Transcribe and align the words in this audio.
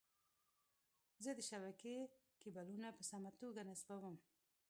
زه 1.23 1.31
د 1.37 1.41
شبکې 1.49 1.95
کیبلونه 2.41 2.87
په 2.97 3.03
سمه 3.09 3.31
توګه 3.41 3.61
نصبووم. 3.69 4.15